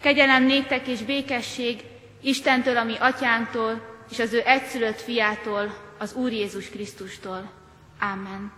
[0.00, 1.84] Kegyelem néktek és békesség
[2.22, 7.50] Istentől, ami atyánktól, és az ő egyszülött fiától, az Úr Jézus Krisztustól.
[8.00, 8.52] Amen.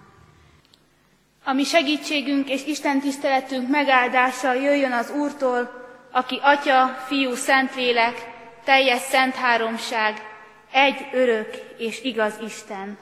[1.45, 5.71] Ami segítségünk és Isten tiszteletünk megáldása jöjjön az Úrtól,
[6.11, 8.15] aki Atya, Fiú, Szentlélek,
[8.65, 10.29] teljes szent háromság,
[10.73, 12.99] egy örök és igaz Isten.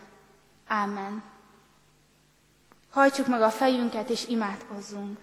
[0.68, 1.23] Amen.
[2.91, 5.18] Hajtsuk meg a fejünket és imádkozzunk.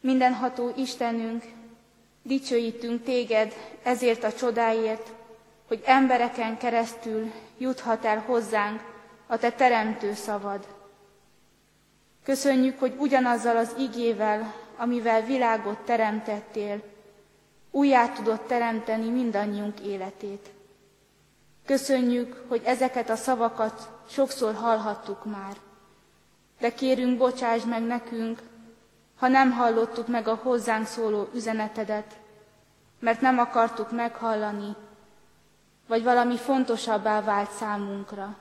[0.00, 1.44] Mindenható Istenünk,
[2.22, 5.12] dicsőítünk téged ezért a csodáért,
[5.68, 8.80] hogy embereken keresztül juthat el hozzánk
[9.26, 10.66] a te teremtő szavad.
[12.24, 16.82] Köszönjük, hogy ugyanazzal az igével, amivel világot teremtettél,
[17.70, 20.50] újjá tudott teremteni mindannyiunk életét.
[21.66, 25.56] Köszönjük, hogy ezeket a szavakat sokszor hallhattuk már,
[26.60, 28.42] de kérünk, bocsáss meg nekünk,
[29.18, 32.16] ha nem hallottuk meg a hozzánk szóló üzenetedet,
[32.98, 34.76] mert nem akartuk meghallani,
[35.86, 38.36] vagy valami fontosabbá vált számunkra.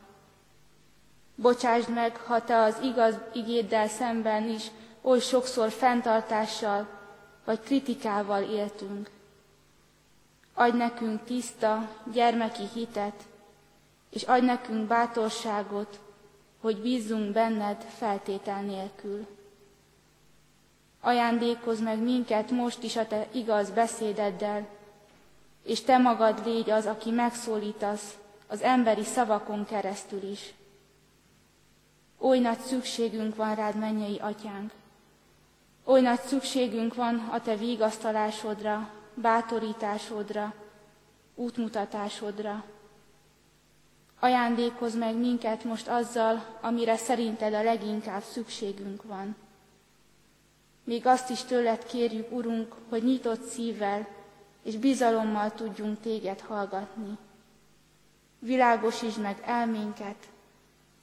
[1.36, 6.88] Bocsásd meg, ha te az igaz igéddel szemben is oly sokszor fenntartással
[7.46, 9.10] vagy kritikával éltünk.
[10.54, 13.24] Adj nekünk tiszta, gyermeki hitet,
[14.10, 16.00] és adj nekünk bátorságot,
[16.62, 19.37] hogy bízzunk benned feltétel nélkül.
[21.08, 24.68] Ajándékozz meg minket most is a te igaz beszédeddel,
[25.64, 30.54] és te magad légy az, aki megszólítasz az emberi szavakon keresztül is.
[32.20, 34.72] Oly nagy szükségünk van rád, mennyei atyánk.
[35.86, 40.54] Oly nagy szükségünk van a te vigasztalásodra, bátorításodra,
[41.36, 42.64] útmutatásodra.
[44.20, 49.36] Ajándékozz meg minket most azzal, amire szerinted a leginkább szükségünk van.
[50.88, 54.08] Még azt is tőled kérjük, Urunk, hogy nyitott szívvel
[54.64, 57.18] és bizalommal tudjunk téged hallgatni.
[58.40, 60.16] Világosítsd meg elménket,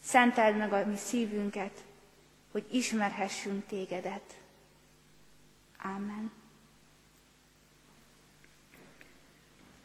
[0.03, 1.70] szenteld meg a mi szívünket,
[2.53, 4.34] hogy ismerhessünk tégedet.
[5.82, 6.32] Amen.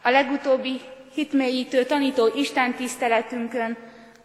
[0.01, 0.81] A legutóbbi
[1.13, 3.77] hitmélyítő tanító Isten tiszteletünkön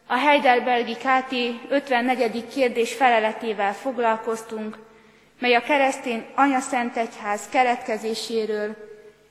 [0.06, 1.32] a Heidelbergi KT
[1.68, 2.48] 54.
[2.48, 4.78] kérdés feleletével foglalkoztunk,
[5.38, 8.76] mely a keresztény anyaszentegyház keletkezéséről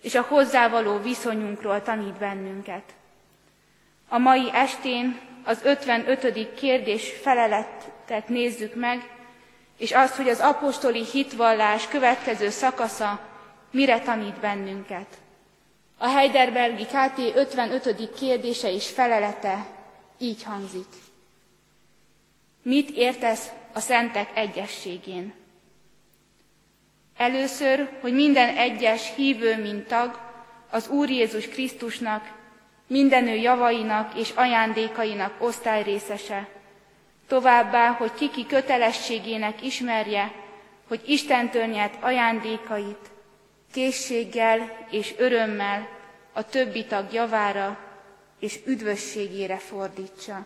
[0.01, 2.83] és a hozzávaló viszonyunkról tanít bennünket.
[4.09, 6.53] A mai estén az 55.
[6.55, 9.09] kérdés feleletet nézzük meg,
[9.77, 13.19] és azt, hogy az apostoli hitvallás következő szakasza
[13.71, 15.07] mire tanít bennünket.
[15.97, 18.13] A Heidelbergi KT 55.
[18.15, 19.65] kérdése és felelete
[20.17, 20.87] így hangzik.
[22.61, 25.33] Mit értesz a szentek egyességén?
[27.17, 30.19] Először, hogy minden egyes hívő, mint tag,
[30.69, 32.31] az Úr Jézus Krisztusnak,
[32.87, 36.47] mindenő javainak és ajándékainak osztályrészese.
[37.27, 40.31] Továbbá, hogy kiki kötelességének ismerje,
[40.87, 43.11] hogy Istentől nyert ajándékait
[43.73, 45.89] készséggel és örömmel
[46.33, 47.77] a többi tag javára
[48.39, 50.45] és üdvösségére fordítsa.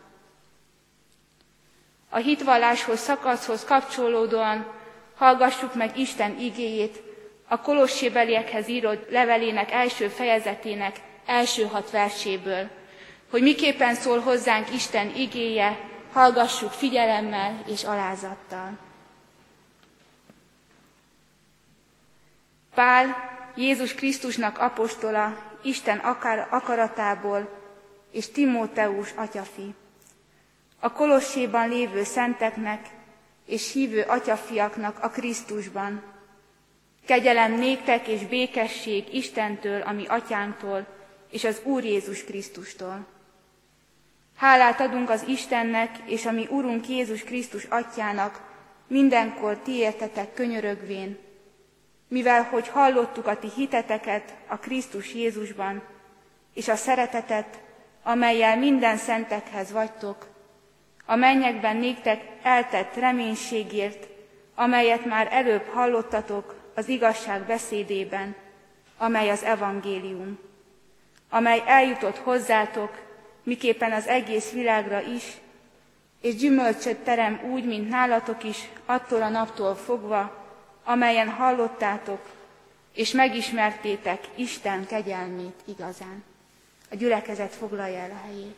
[2.09, 4.76] A hitvalláshoz szakaszhoz kapcsolódóan
[5.17, 7.01] Hallgassuk meg Isten igéjét,
[7.47, 12.69] a Kolossébeliekhez írott levelének első fejezetének első hat verséből,
[13.29, 15.79] hogy miképpen szól hozzánk Isten igéje,
[16.13, 18.77] hallgassuk figyelemmel és alázattal.
[22.73, 23.15] Pál,
[23.55, 27.49] Jézus Krisztusnak apostola, Isten akar, akaratából,
[28.11, 29.75] és Timóteus atyafi.
[30.79, 32.85] A Kolosséban lévő szenteknek
[33.47, 36.03] és hívő atyafiaknak a Krisztusban.
[37.05, 40.87] Kegyelem néktek és békesség Istentől, ami atyánktól,
[41.31, 43.05] és az Úr Jézus Krisztustól.
[44.35, 48.41] Hálát adunk az Istennek és a mi Urunk Jézus Krisztus atyának,
[48.87, 51.17] mindenkor ti értetek könyörögvén,
[52.07, 55.83] mivel hogy hallottuk a ti hiteteket a Krisztus Jézusban,
[56.53, 57.61] és a szeretetet,
[58.03, 60.27] amelyel minden szentekhez vagytok,
[61.09, 64.07] a mennyekben néktek eltett reménységért,
[64.55, 68.35] amelyet már előbb hallottatok az igazság beszédében,
[68.97, 70.39] amely az evangélium,
[71.29, 73.05] amely eljutott hozzátok,
[73.43, 75.23] miképpen az egész világra is,
[76.21, 80.45] és gyümölcsöt terem úgy, mint nálatok is, attól a naptól fogva,
[80.83, 82.19] amelyen hallottátok,
[82.93, 86.23] és megismertétek Isten kegyelmét igazán.
[86.91, 88.55] A gyülekezet foglalja el a helyét.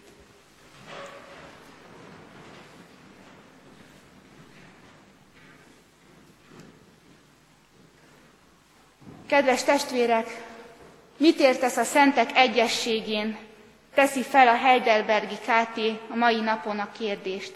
[9.30, 10.28] Kedves testvérek,
[11.18, 13.38] mit értesz a szentek egyességén?
[13.94, 15.80] Teszi fel a Heidelbergi KT
[16.12, 17.54] a mai napon a kérdést.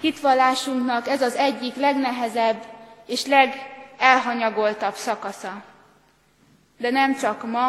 [0.00, 2.62] Hitvallásunknak ez az egyik legnehezebb
[3.06, 5.62] és legelhanyagoltabb szakasza.
[6.78, 7.68] De nem csak ma,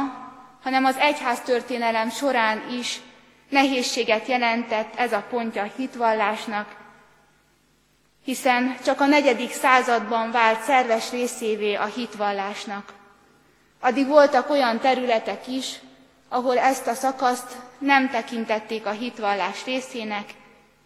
[0.63, 2.99] hanem az egyház történelem során is
[3.49, 6.75] nehézséget jelentett ez a pontja a hitvallásnak,
[8.23, 12.93] hiszen csak a negyedik században vált szerves részévé a hitvallásnak.
[13.79, 15.79] Addig voltak olyan területek is,
[16.29, 20.29] ahol ezt a szakaszt nem tekintették a hitvallás részének,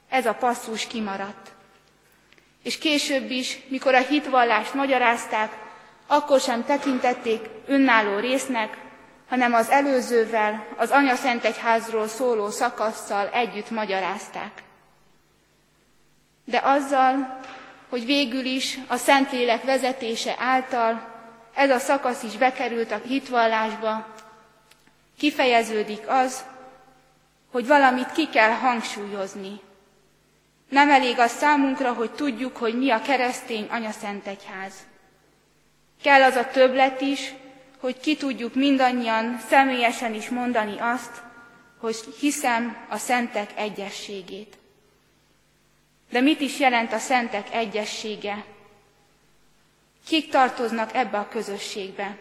[0.09, 1.51] ez a passzus kimaradt.
[2.63, 5.51] És később is, mikor a hitvallást magyarázták,
[6.07, 8.77] akkor sem tekintették önálló résznek,
[9.29, 14.63] hanem az előzővel, az Anya Szent Egyházról szóló szakasszal együtt magyarázták.
[16.45, 17.39] De azzal,
[17.89, 21.11] hogy végül is a Szentlélek vezetése által
[21.53, 24.07] ez a szakasz is bekerült a hitvallásba,
[25.17, 26.43] kifejeződik az,
[27.51, 29.59] hogy valamit ki kell hangsúlyozni.
[30.69, 34.73] Nem elég az számunkra, hogy tudjuk, hogy mi a keresztény Anya Szent Egyház.
[36.03, 37.33] Kell az a többlet is,
[37.79, 41.21] hogy ki tudjuk mindannyian személyesen is mondani azt,
[41.79, 44.57] hogy hiszem a szentek egyességét.
[46.13, 48.43] De mit is jelent a szentek egyessége?
[50.07, 52.17] Kik tartoznak ebbe a közösségbe?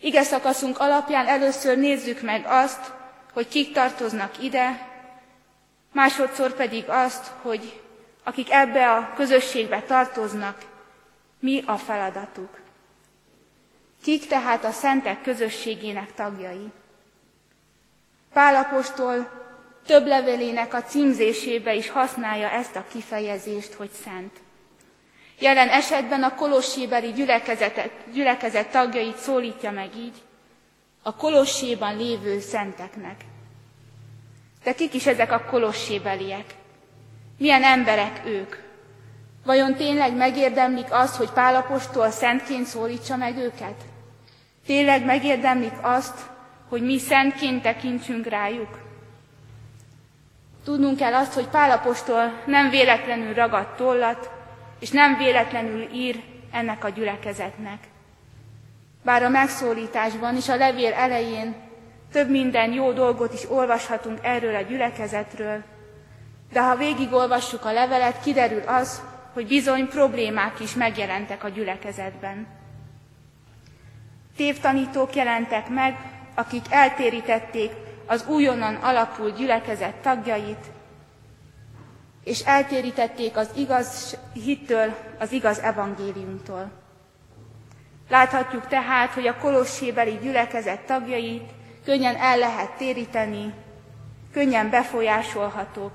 [0.00, 2.92] Ige szakaszunk alapján először nézzük meg azt,
[3.32, 4.88] hogy kik tartoznak ide,
[5.92, 7.80] másodszor pedig azt, hogy
[8.24, 10.64] akik ebbe a közösségbe tartoznak,
[11.40, 12.60] mi a feladatuk.
[14.02, 16.72] Kik tehát a szentek közösségének tagjai?
[18.32, 19.37] Pálapostól
[19.88, 24.32] több levelének a címzésébe is használja ezt a kifejezést, hogy szent.
[25.38, 27.12] Jelen esetben a kolossébeli
[28.12, 30.16] gyülekezet, tagjait szólítja meg így,
[31.02, 33.20] a kolosséban lévő szenteknek.
[34.64, 36.54] De kik is ezek a kolossébeliek?
[37.38, 38.56] Milyen emberek ők?
[39.44, 43.82] Vajon tényleg megérdemlik azt, hogy Pálapostól szentként szólítsa meg őket?
[44.66, 46.18] Tényleg megérdemlik azt,
[46.68, 48.87] hogy mi szentként tekintsünk rájuk?
[50.64, 54.30] Tudnunk kell azt, hogy Pálapostól nem véletlenül ragadt tollat,
[54.80, 56.22] és nem véletlenül ír
[56.52, 57.78] ennek a gyülekezetnek.
[59.04, 61.54] Bár a megszólításban és a levél elején
[62.12, 65.62] több minden jó dolgot is olvashatunk erről a gyülekezetről,
[66.52, 69.02] de ha végigolvassuk a levelet, kiderül az,
[69.32, 72.46] hogy bizony problémák is megjelentek a gyülekezetben.
[74.36, 75.96] Tévtanítók jelentek meg,
[76.34, 77.70] akik eltérítették
[78.08, 80.66] az újonnan alapult gyülekezet tagjait,
[82.24, 86.70] és eltérítették az igaz hittől, az igaz evangéliumtól.
[88.08, 91.50] Láthatjuk tehát, hogy a kolossébeli gyülekezet tagjait
[91.84, 93.54] könnyen el lehet téríteni,
[94.32, 95.92] könnyen befolyásolhatók,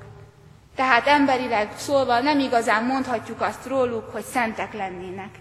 [0.75, 5.39] tehát emberileg szólva nem igazán mondhatjuk azt róluk, hogy szentek lennének.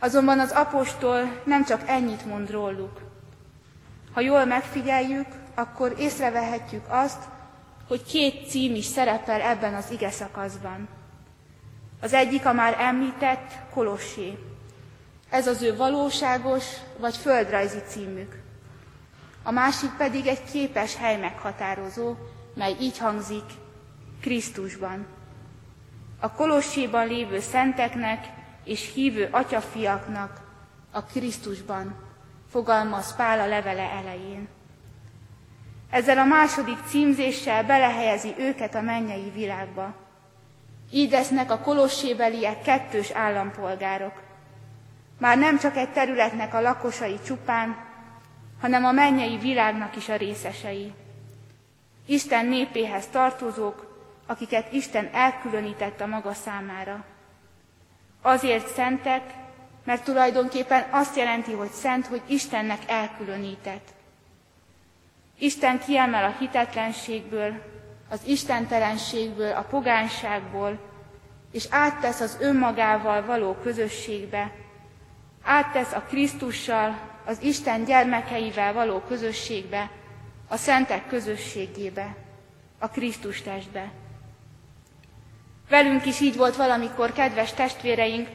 [0.00, 3.07] Azonban az apostol nem csak ennyit mond róluk.
[4.12, 7.22] Ha jól megfigyeljük, akkor észrevehetjük azt,
[7.88, 10.88] hogy két cím is szerepel ebben az ige szakaszban.
[12.00, 14.38] Az egyik a már említett Kolossé.
[15.30, 16.64] Ez az ő valóságos
[16.98, 18.42] vagy földrajzi címük.
[19.42, 22.14] A másik pedig egy képes hely meghatározó,
[22.54, 23.44] mely így hangzik,
[24.20, 25.06] Krisztusban.
[26.20, 28.26] A Kolosséban lévő szenteknek
[28.64, 30.40] és hívő atyafiaknak
[30.90, 32.07] a Krisztusban,
[32.50, 34.48] fogalmaz Pál a levele elején.
[35.90, 39.94] Ezzel a második címzéssel belehelyezi őket a mennyei világba.
[40.90, 44.22] Így lesznek a kolossébeliek kettős állampolgárok.
[45.18, 47.76] Már nem csak egy területnek a lakosai csupán,
[48.60, 50.92] hanem a mennyei világnak is a részesei.
[52.06, 57.04] Isten népéhez tartozók, akiket Isten elkülönített a maga számára.
[58.22, 59.22] Azért szentek,
[59.84, 63.88] mert tulajdonképpen azt jelenti, hogy szent, hogy Istennek elkülönített.
[65.38, 67.52] Isten kiemel a hitetlenségből,
[68.10, 70.78] az istentelenségből, a pogánságból,
[71.52, 74.52] és áttesz az önmagával való közösségbe,
[75.42, 79.90] áttesz a Krisztussal, az Isten gyermekeivel való közösségbe,
[80.48, 82.16] a szentek közösségébe,
[82.78, 83.90] a Krisztus testbe.
[85.68, 88.28] Velünk is így volt valamikor, kedves testvéreink,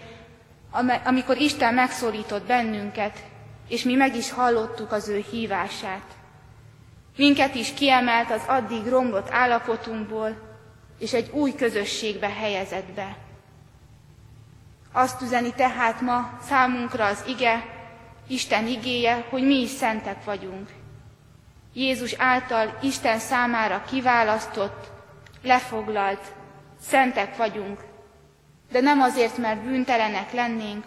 [1.04, 3.20] amikor Isten megszólított bennünket,
[3.68, 6.06] és mi meg is hallottuk az ő hívását.
[7.18, 10.38] Minket is kiemelt az addig romlott állapotunkból,
[11.00, 13.18] és egy új közösségbe helyezett be.
[14.92, 17.66] Azt üzeni tehát ma számunkra az ige,
[18.28, 20.70] Isten igéje, hogy mi is szentek vagyunk.
[21.74, 24.92] Jézus által Isten számára kiválasztott,
[25.44, 26.34] lefoglalt,
[26.82, 27.80] szentek vagyunk,
[28.74, 30.86] de nem azért, mert bűntelenek lennénk,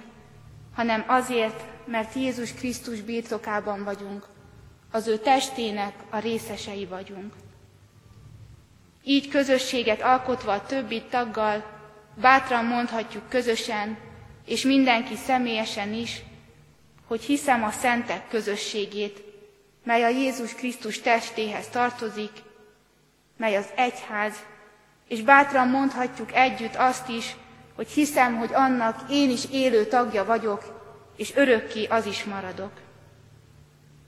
[0.74, 4.26] hanem azért, mert Jézus Krisztus birtokában vagyunk,
[4.90, 7.32] az ő testének a részesei vagyunk.
[9.04, 11.64] Így közösséget alkotva a többi taggal,
[12.20, 13.98] bátran mondhatjuk közösen,
[14.46, 16.22] és mindenki személyesen is,
[17.06, 19.22] hogy hiszem a szentek közösségét,
[19.84, 22.32] mely a Jézus Krisztus testéhez tartozik,
[23.36, 24.34] mely az egyház,
[25.08, 27.36] és bátran mondhatjuk együtt azt is,
[27.76, 30.84] hogy hiszem, hogy annak én is élő tagja vagyok,
[31.16, 32.70] és örökké az is maradok.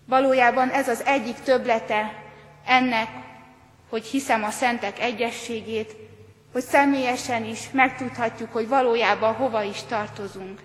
[0.06, 2.22] Valójában ez az egyik töblete
[2.66, 3.08] ennek,
[3.88, 5.96] hogy hiszem a szentek egyességét,
[6.52, 10.60] hogy személyesen is megtudhatjuk, hogy valójában hova is tartozunk.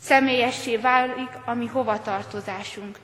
[0.00, 2.98] Személyessé válik a mi hovatartozásunk.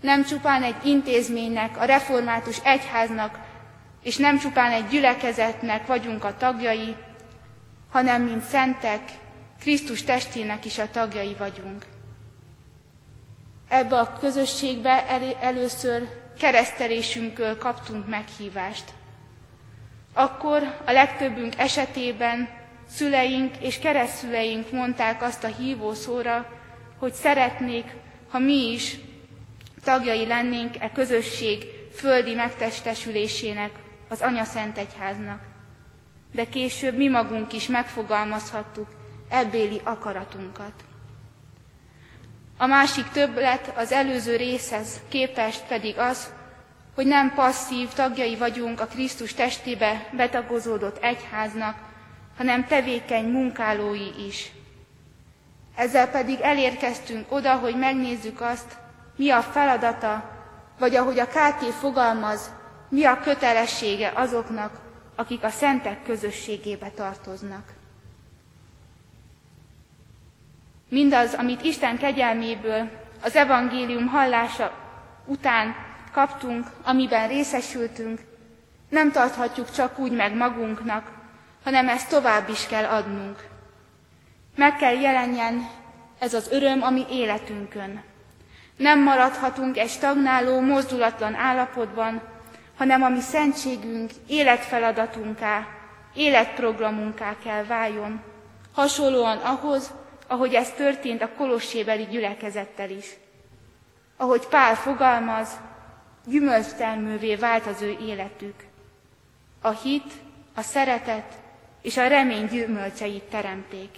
[0.00, 3.38] Nem csupán egy intézménynek, a református egyháznak,
[4.02, 6.94] és nem csupán egy gyülekezetnek vagyunk a tagjai,
[7.94, 9.00] hanem mint szentek,
[9.60, 11.84] Krisztus testének is a tagjai vagyunk.
[13.68, 16.08] Ebbe a közösségbe el- először
[16.38, 18.84] keresztelésünkről kaptunk meghívást.
[20.12, 22.48] Akkor a legtöbbünk esetében
[22.88, 26.52] szüleink és keresztszüleink mondták azt a hívó szóra,
[26.98, 27.92] hogy szeretnék,
[28.30, 28.96] ha mi is
[29.84, 33.70] tagjai lennénk e közösség földi megtestesülésének,
[34.08, 35.53] az Anya Szent Egyháznak.
[36.34, 38.88] De később mi magunk is megfogalmazhattuk
[39.28, 40.72] ebbéli akaratunkat.
[42.58, 46.32] A másik többlet az előző részhez képest pedig az,
[46.94, 51.76] hogy nem passzív tagjai vagyunk a Krisztus testébe betagozódott egyháznak,
[52.36, 54.52] hanem tevékeny munkálói is.
[55.76, 58.76] Ezzel pedig elérkeztünk oda, hogy megnézzük azt,
[59.16, 60.30] mi a feladata,
[60.78, 62.50] vagy ahogy a KT fogalmaz,
[62.88, 64.83] mi a kötelessége azoknak,
[65.14, 67.72] akik a szentek közösségébe tartoznak.
[70.88, 72.90] Mindaz, amit Isten kegyelméből
[73.22, 74.72] az evangélium hallása
[75.26, 75.74] után
[76.12, 78.20] kaptunk, amiben részesültünk,
[78.88, 81.10] nem tarthatjuk csak úgy meg magunknak,
[81.64, 83.48] hanem ezt tovább is kell adnunk.
[84.56, 85.68] Meg kell jelenjen
[86.18, 88.02] ez az öröm a mi életünkön.
[88.76, 92.22] Nem maradhatunk egy stagnáló, mozdulatlan állapotban,
[92.76, 95.66] hanem a mi szentségünk életfeladatunká,
[96.14, 98.22] életprogramunká kell váljon,
[98.72, 99.92] hasonlóan ahhoz,
[100.26, 103.06] ahogy ez történt a kolossébeli gyülekezettel is.
[104.16, 105.48] Ahogy Pál fogalmaz,
[106.26, 108.54] gyümölcstermővé vált az ő életük.
[109.60, 110.12] A hit,
[110.54, 111.32] a szeretet
[111.82, 113.90] és a remény gyümölcseit teremték.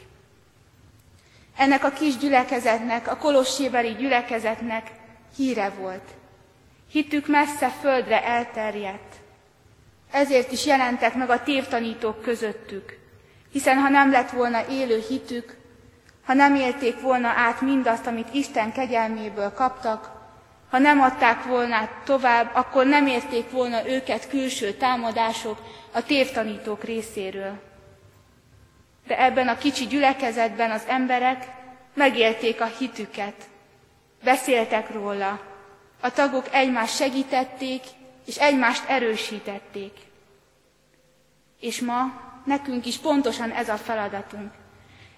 [1.57, 4.91] Ennek a kis gyülekezetnek, a kolossébeli gyülekezetnek
[5.37, 6.15] híre volt.
[6.91, 9.15] Hitük messze földre elterjedt.
[10.11, 12.99] Ezért is jelentek meg a tévtanítók közöttük,
[13.53, 15.57] hiszen ha nem lett volna élő hitük,
[16.25, 20.11] ha nem élték volna át mindazt, amit Isten kegyelméből kaptak,
[20.71, 25.59] ha nem adták volna tovább, akkor nem érték volna őket külső támadások
[25.93, 27.59] a tévtanítók részéről.
[29.07, 31.47] De ebben a kicsi gyülekezetben az emberek
[31.95, 33.35] megélték a hitüket,
[34.25, 35.41] beszéltek róla,
[36.01, 37.83] a tagok egymást segítették,
[38.27, 39.93] és egymást erősítették.
[41.61, 42.03] És ma
[42.45, 44.53] nekünk is pontosan ez a feladatunk.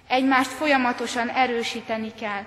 [0.09, 2.43] Egymást folyamatosan erősíteni kell.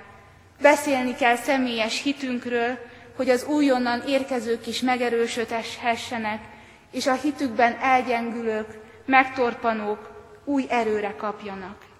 [0.62, 2.78] Beszélni kell személyes hitünkről,
[3.16, 6.44] hogy az újonnan érkezők is megerősödhessenek,
[6.92, 10.12] és a hitükben elgyengülők, megtorpanók
[10.46, 11.91] új erőre kapjanak.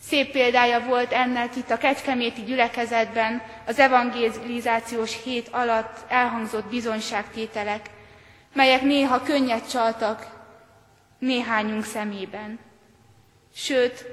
[0.00, 7.90] Szép példája volt ennek itt a Kecskeméti gyülekezetben az evangelizációs hét alatt elhangzott bizonyságtételek,
[8.52, 10.26] melyek néha könnyet csaltak
[11.18, 12.58] néhányunk szemében.
[13.54, 14.04] Sőt,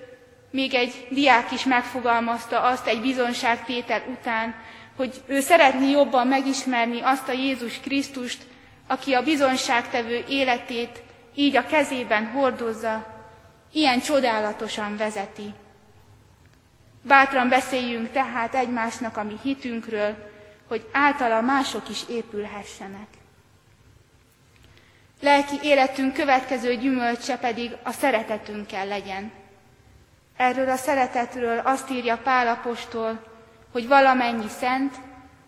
[0.51, 4.55] még egy diák is megfogalmazta azt egy bizonyságtétel után,
[4.95, 8.43] hogy ő szeretné jobban megismerni azt a Jézus Krisztust,
[8.87, 11.01] aki a bizonyságtevő életét
[11.35, 13.05] így a kezében hordozza,
[13.71, 15.53] ilyen csodálatosan vezeti.
[17.07, 20.15] Bátran beszéljünk tehát egymásnak a mi hitünkről,
[20.67, 23.07] hogy általa mások is épülhessenek.
[25.21, 29.31] Lelki életünk következő gyümölcse pedig a szeretetünkkel legyen.
[30.37, 33.23] Erről a szeretetről azt írja Pálapostól,
[33.71, 34.95] hogy valamennyi szent,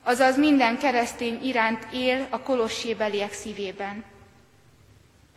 [0.04, 4.04] azaz minden keresztény iránt él a kolossébeliek szívében.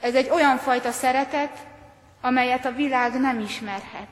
[0.01, 1.59] Ez egy olyan fajta szeretet,
[2.21, 4.09] amelyet a világ nem ismerhet.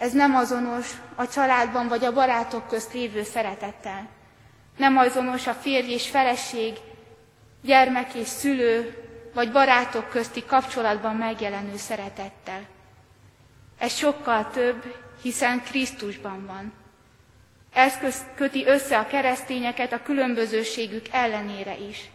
[0.00, 4.08] Ez nem azonos a családban vagy a barátok közt lévő szeretettel.
[4.76, 6.76] Nem azonos a férj és feleség,
[7.62, 9.04] gyermek és szülő,
[9.34, 12.60] vagy barátok közti kapcsolatban megjelenő szeretettel.
[13.78, 16.72] Ez sokkal több, hiszen Krisztusban van.
[17.72, 17.94] Ez
[18.34, 22.10] köti össze a keresztényeket a különbözőségük ellenére is.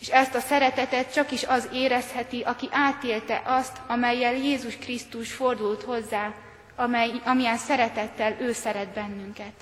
[0.00, 5.82] És ezt a szeretetet csak is az érezheti, aki átélte azt, amelyel Jézus Krisztus fordult
[5.82, 6.34] hozzá,
[6.76, 9.52] amely, amilyen szeretettel ő szeret bennünket.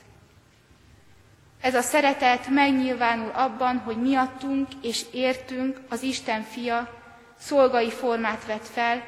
[1.60, 7.00] Ez a szeretet megnyilvánul abban, hogy miattunk és értünk az Isten fia
[7.38, 9.02] szolgai formát vett fel,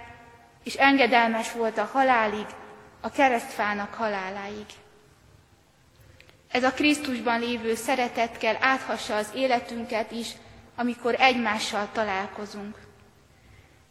[0.65, 2.47] és engedelmes volt a halálig,
[3.01, 4.67] a keresztfának haláláig.
[6.51, 10.29] Ez a Krisztusban lévő szeretet kell áthassa az életünket is,
[10.77, 12.77] amikor egymással találkozunk.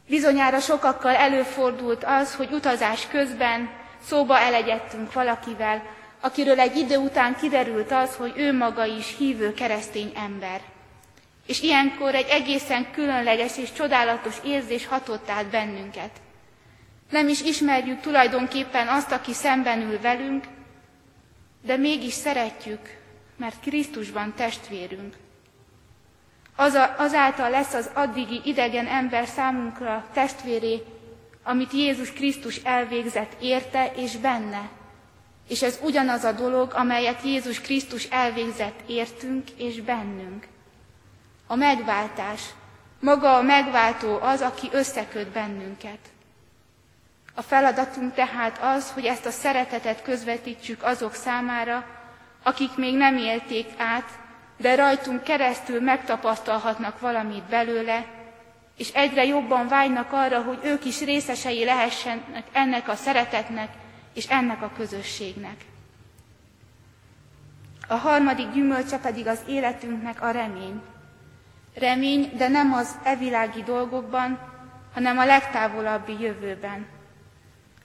[0.08, 3.70] Bizonyára sokakkal előfordult az, hogy utazás közben
[4.06, 5.84] szóba elegyedtünk valakivel,
[6.22, 10.62] akiről egy idő után kiderült az, hogy ő maga is hívő keresztény ember.
[11.48, 16.12] És ilyenkor egy egészen különleges és csodálatos érzés hatott át bennünket.
[17.10, 20.44] Nem is ismerjük tulajdonképpen azt, aki szemben ül velünk,
[21.66, 22.80] de mégis szeretjük,
[23.38, 25.14] mert Krisztusban testvérünk.
[26.56, 30.84] Az a, azáltal lesz az addigi idegen ember számunkra testvéré,
[31.44, 34.70] amit Jézus Krisztus elvégzett érte és benne.
[35.50, 40.48] És ez ugyanaz a dolog, amelyet Jézus Krisztus elvégzett értünk és bennünk.
[41.48, 42.42] A megváltás.
[43.00, 46.00] Maga a megváltó az, aki összeköt bennünket.
[47.36, 51.86] A feladatunk tehát az, hogy ezt a szeretetet közvetítsük azok számára,
[52.44, 54.10] akik még nem élték át,
[54.58, 58.06] de rajtunk keresztül megtapasztalhatnak valamit belőle,
[58.78, 63.70] és egyre jobban vágynak arra, hogy ők is részesei lehessenek ennek a szeretetnek
[64.14, 65.56] és ennek a közösségnek.
[67.88, 70.82] A harmadik gyümölcse pedig az életünknek a remény.
[71.76, 74.40] Remény, de nem az evilági dolgokban,
[74.94, 76.88] hanem a legtávolabbi jövőben.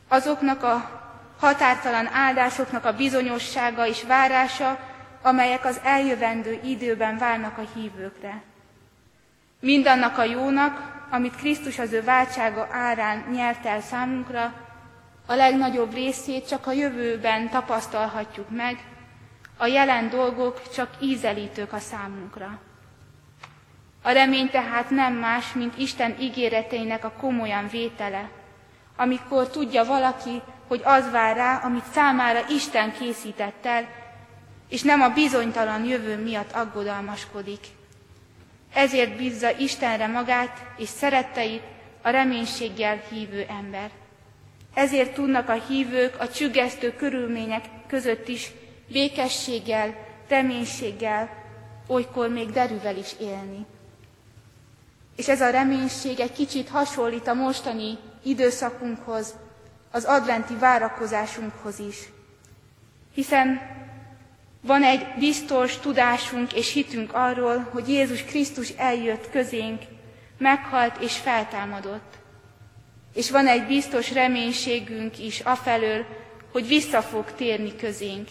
[0.08, 1.00] Azoknak a
[1.38, 4.78] határtalan áldásoknak a bizonyossága és várása,
[5.22, 8.42] amelyek az eljövendő időben várnak a hívőkre.
[9.60, 14.54] Mindannak a jónak, amit Krisztus az ő váltsága árán nyert el számunkra,
[15.26, 18.78] a legnagyobb részét csak a jövőben tapasztalhatjuk meg,
[19.56, 22.60] a jelen dolgok csak ízelítők a számunkra.
[24.02, 28.30] A remény tehát nem más, mint Isten ígéreteinek a komolyan vétele,
[28.96, 33.88] amikor tudja valaki, hogy az vár rá, amit számára Isten készített el,
[34.68, 37.77] és nem a bizonytalan jövő miatt aggodalmaskodik.
[38.78, 41.62] Ezért bízza Istenre magát és szeretteit
[42.02, 43.90] a reménységgel hívő ember.
[44.74, 48.50] Ezért tudnak a hívők a csüggesztő körülmények között is
[48.92, 49.94] békességgel,
[50.28, 51.28] reménységgel,
[51.86, 53.66] olykor még derűvel is élni.
[55.16, 59.34] És ez a reménység egy kicsit hasonlít a mostani időszakunkhoz,
[59.90, 61.96] az adventi várakozásunkhoz is.
[63.14, 63.60] Hiszen
[64.60, 69.82] van egy biztos tudásunk és hitünk arról, hogy Jézus Krisztus eljött közénk,
[70.38, 72.18] meghalt és feltámadott.
[73.14, 76.04] És van egy biztos reménységünk is afelől,
[76.52, 78.28] hogy vissza fog térni közénk.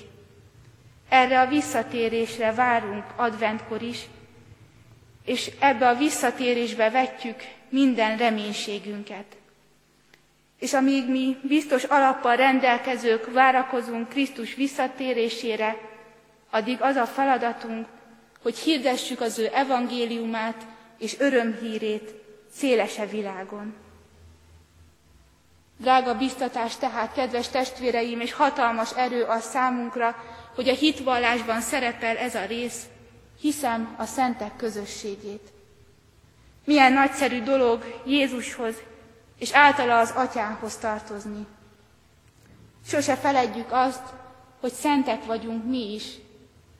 [1.09, 3.99] Erre a visszatérésre várunk adventkor is,
[5.25, 9.25] és ebbe a visszatérésbe vetjük minden reménységünket.
[10.59, 15.77] És amíg mi biztos alappal rendelkezők várakozunk Krisztus visszatérésére,
[16.49, 17.87] addig az a feladatunk,
[18.41, 20.65] hogy hirdessük az ő evangéliumát
[20.97, 22.13] és örömhírét
[22.53, 23.75] szélese világon.
[25.77, 30.15] Drága biztatás tehát, kedves testvéreim, és hatalmas erő az számunkra,
[30.55, 32.83] hogy a hitvallásban szerepel ez a rész,
[33.41, 35.51] hiszem a szentek közösségét.
[36.65, 38.75] Milyen nagyszerű dolog Jézushoz
[39.39, 41.45] és általa az atyához tartozni.
[42.87, 44.03] Sose feledjük azt,
[44.59, 46.03] hogy szentek vagyunk mi is,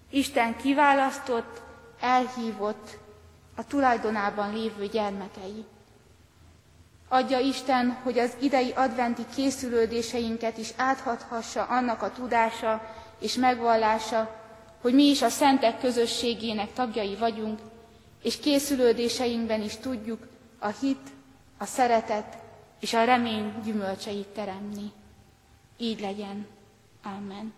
[0.09, 1.61] Isten kiválasztott,
[1.99, 2.97] elhívott,
[3.55, 5.65] a tulajdonában lévő gyermekei.
[7.07, 14.35] Adja Isten, hogy az idei adventi készülődéseinket is áthathassa annak a tudása és megvallása,
[14.81, 17.59] hogy mi is a szentek közösségének tagjai vagyunk,
[18.23, 20.27] és készülődéseinkben is tudjuk
[20.59, 21.09] a hit,
[21.57, 22.37] a szeretet
[22.79, 24.91] és a remény gyümölcseit teremni.
[25.77, 26.47] Így legyen.
[27.03, 27.53] Amen.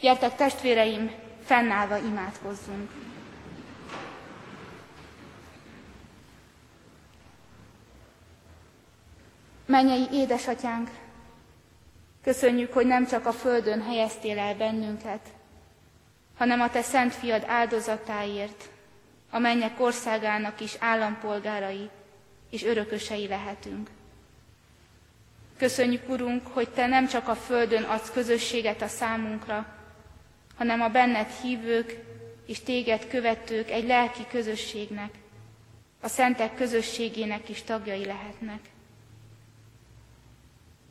[0.00, 1.10] Gyertek testvéreim,
[1.44, 2.90] fennállva imádkozzunk.
[9.66, 10.90] Mennyei édesatyánk,
[12.22, 15.20] Köszönjük, hogy nem csak a földön helyeztél el bennünket,
[16.38, 18.68] hanem a Te szent fiad áldozatáért,
[19.30, 21.90] a mennyek országának is állampolgárai
[22.50, 23.90] és örökösei lehetünk.
[25.58, 29.66] Köszönjük, Urunk, hogy Te nem csak a földön adsz közösséget a számunkra,
[30.62, 31.96] hanem a benned hívők
[32.46, 35.10] és téged követők egy lelki közösségnek,
[36.00, 38.58] a szentek közösségének is tagjai lehetnek.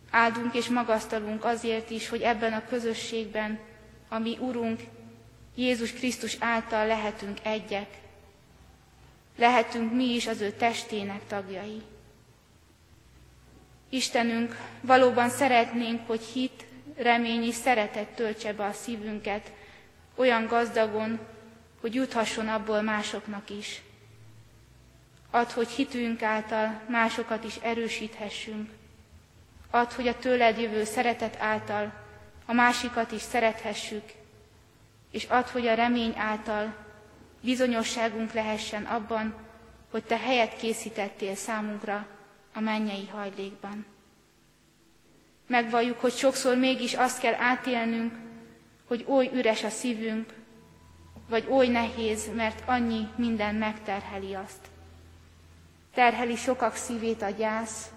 [0.09, 3.59] Áldunk és magasztalunk azért is, hogy ebben a közösségben,
[4.09, 4.79] ami Urunk,
[5.55, 7.87] Jézus Krisztus által lehetünk egyek,
[9.37, 11.81] lehetünk mi is az ő testének tagjai.
[13.89, 16.65] Istenünk, valóban szeretnénk, hogy hit,
[16.97, 19.51] remény és szeretet töltse be a szívünket
[20.21, 21.19] olyan gazdagon,
[21.81, 23.81] hogy juthasson abból másoknak is.
[25.31, 28.69] Add, hogy hitünk által másokat is erősíthessünk.
[29.69, 31.93] Add, hogy a tőled jövő szeretet által
[32.45, 34.03] a másikat is szerethessük,
[35.11, 36.75] és add, hogy a remény által
[37.41, 39.35] bizonyosságunk lehessen abban,
[39.91, 42.07] hogy Te helyet készítettél számunkra
[42.53, 43.85] a mennyei hajlékban.
[45.47, 48.30] Megvalljuk, hogy sokszor mégis azt kell átélnünk,
[48.91, 50.33] hogy oly üres a szívünk,
[51.29, 54.67] vagy oly nehéz, mert annyi minden megterheli azt.
[55.93, 57.89] Terheli sokak szívét a gyász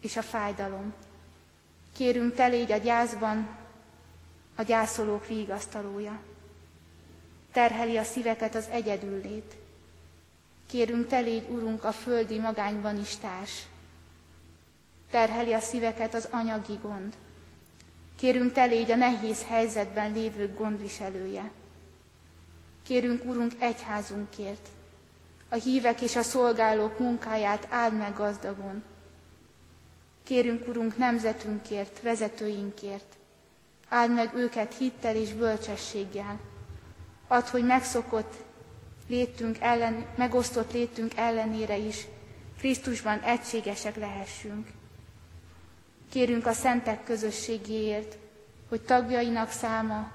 [0.00, 0.92] és a fájdalom.
[1.96, 3.48] Kérünk, te légy a gyászban
[4.56, 6.20] a gyászolók vigasztalója.
[7.52, 9.56] Terheli a szíveket az egyedüllét.
[10.66, 13.62] Kérünk, te légy, Urunk, a földi magányban is társ.
[15.10, 17.16] Terheli a szíveket az anyagi gond.
[18.20, 21.50] Kérünk, te légy a nehéz helyzetben lévők gondviselője.
[22.82, 24.68] Kérünk, Urunk, egyházunkért,
[25.48, 28.82] a hívek és a szolgálók munkáját áld meg gazdagon.
[30.24, 33.16] Kérünk, Urunk, nemzetünkért, vezetőinkért,
[33.88, 36.40] áld meg őket hittel és bölcsességgel.
[37.28, 38.34] Add, hogy megszokott
[39.08, 42.06] létünk ellen, megosztott létünk ellenére is
[42.58, 44.66] Krisztusban egységesek lehessünk.
[46.10, 48.16] Kérünk a szentek közösségéért,
[48.68, 50.10] hogy tagjainak száma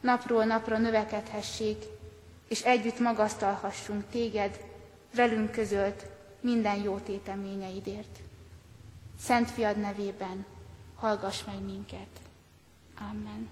[0.00, 1.84] napról napra növekedhessék,
[2.48, 4.64] és együtt magasztalhassunk téged,
[5.14, 6.06] velünk közölt
[6.40, 8.18] minden jó téteményeidért.
[9.20, 10.44] Szent fiad nevében
[10.96, 12.08] hallgass meg minket.
[12.98, 13.48] Amen.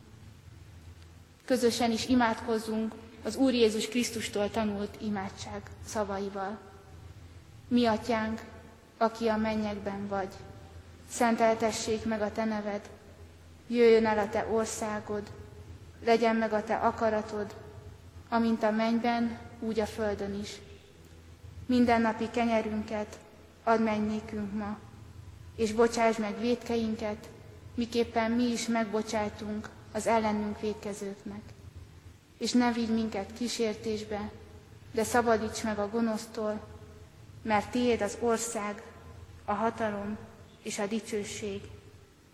[1.44, 6.58] Közösen is imádkozzunk az Úr Jézus Krisztustól tanult imádság szavaival.
[7.68, 8.44] Mi atyánk,
[8.96, 10.34] aki a mennyekben vagy,
[11.10, 12.90] szenteltessék meg a te neved,
[13.66, 15.22] jöjjön el a te országod,
[16.04, 17.54] legyen meg a te akaratod,
[18.28, 20.60] amint a mennyben, úgy a földön is.
[21.66, 23.18] Mindennapi kenyerünket
[23.64, 24.78] add meg nékünk ma,
[25.56, 27.28] és bocsáss meg védkeinket,
[27.74, 31.42] miképpen mi is megbocsájtunk az ellenünk védkezőknek.
[32.38, 34.30] És ne vigy minket kísértésbe,
[34.92, 36.60] de szabadíts meg a gonosztól,
[37.42, 38.82] mert tiéd az ország,
[39.44, 40.18] a hatalom
[40.66, 41.60] és a dicsőség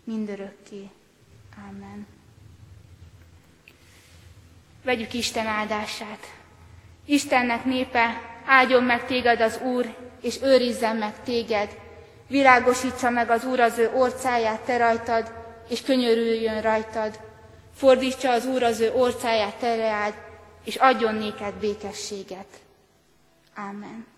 [0.03, 0.89] mindörökké.
[1.69, 2.07] Amen.
[4.83, 6.33] Vegyük Isten áldását.
[7.05, 11.77] Istennek népe, áldjon meg téged az Úr, és őrizzen meg téged.
[12.27, 15.33] Világosítsa meg az Úr az ő orcáját te rajtad,
[15.69, 17.19] és könyörüljön rajtad.
[17.75, 20.13] Fordítsa az Úr az ő orcáját te reád,
[20.63, 22.47] és adjon néked békességet.
[23.55, 24.12] Amen.